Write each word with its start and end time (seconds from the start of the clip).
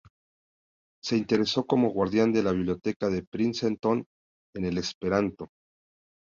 Se 1.03 1.15
interesó 1.15 1.67
como 1.67 1.89
guardián 1.91 2.33
de 2.33 2.41
la 2.41 2.53
Biblioteca 2.53 3.07
de 3.09 3.21
Princeton, 3.23 4.03
en 4.55 4.65
el 4.65 4.79
esperanto. 4.79 5.49